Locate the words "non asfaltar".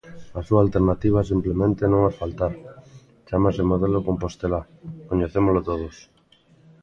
1.91-2.53